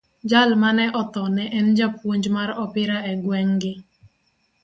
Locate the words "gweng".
3.23-3.55